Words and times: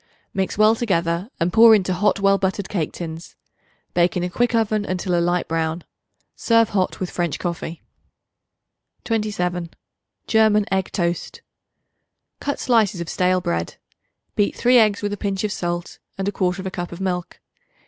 Mix 0.33 0.57
well 0.57 0.73
together 0.73 1.29
and 1.39 1.53
pour 1.53 1.75
into 1.75 1.93
hot 1.93 2.19
well 2.19 2.39
buttered 2.39 2.67
cake 2.67 2.91
tins. 2.91 3.35
Bake 3.93 4.17
in 4.17 4.23
a 4.23 4.31
quick 4.31 4.55
oven 4.55 4.83
until 4.83 5.13
a 5.13 5.21
light 5.21 5.47
brown. 5.47 5.83
Serve 6.35 6.69
hot 6.69 6.99
with 6.99 7.11
French 7.11 7.37
coffee. 7.37 7.83
27. 9.03 9.69
German 10.25 10.65
Egg 10.71 10.91
Toast. 10.91 11.43
Cut 12.39 12.59
slices 12.59 12.99
of 12.99 13.09
stale 13.09 13.41
bread; 13.41 13.75
beat 14.35 14.55
3 14.55 14.79
eggs 14.79 15.03
with 15.03 15.13
a 15.13 15.17
pinch 15.17 15.43
of 15.43 15.51
salt 15.51 15.99
and 16.17 16.27
1/4 16.33 16.73
cup 16.73 16.91
of 16.91 16.99
milk. 16.99 17.39